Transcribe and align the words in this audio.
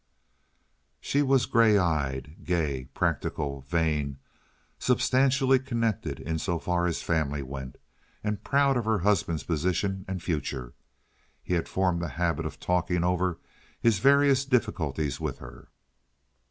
She 0.99 1.21
was 1.21 1.45
gray 1.45 1.77
eyed, 1.77 2.37
gay, 2.43 2.85
practical, 2.95 3.61
vain, 3.61 4.17
substantially 4.79 5.59
connected 5.59 6.19
in 6.19 6.39
so 6.39 6.57
far 6.57 6.87
as 6.87 7.03
family 7.03 7.43
went, 7.43 7.77
and 8.23 8.43
proud 8.43 8.77
of 8.77 8.85
her 8.85 8.97
husband's 9.05 9.43
position 9.43 10.03
and 10.07 10.19
future. 10.23 10.73
He 11.43 11.53
had 11.53 11.69
formed 11.69 12.01
the 12.01 12.07
habit 12.17 12.47
of 12.47 12.59
talking 12.59 13.03
over 13.03 13.37
his 13.79 13.99
various 13.99 14.43
difficulties 14.43 15.19
with 15.19 15.37
her. 15.37 15.67